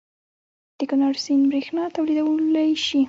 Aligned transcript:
د 0.77 0.79
کنړ 0.89 1.13
سیند 1.25 1.43
بریښنا 1.49 1.83
تولیدولی 1.95 2.69
شي؟ 2.85 2.99